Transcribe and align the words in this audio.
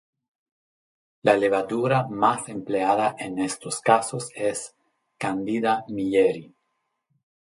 La 1.21 1.35
levadura 1.37 2.07
más 2.07 2.49
empleada 2.49 3.15
en 3.19 3.37
estos 3.37 3.81
casos 3.81 4.31
es 4.33 4.73
"Candida 5.19 5.85
milleri". 5.89 6.55